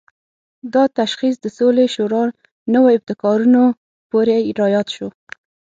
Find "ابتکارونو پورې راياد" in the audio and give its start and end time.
2.97-4.87